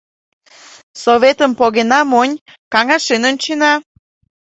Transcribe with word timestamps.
Советым 1.03 1.51
погена 1.59 1.99
монь, 2.11 2.41
каҥашен 2.73 3.21
ончена. 3.29 3.73